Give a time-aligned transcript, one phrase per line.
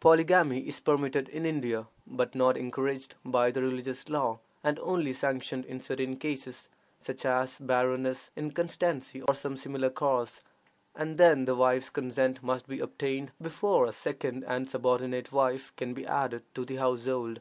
[0.00, 5.64] Polygamy is permitted in India, but not encouraged by the religious law, and only sanctioned
[5.64, 10.40] in certain cases, such as barrenness, inconstancy, or some similar cause,
[10.96, 15.94] and then the wife's consent must be obtained before a second and subordinate wife can
[15.94, 17.38] be added to the household.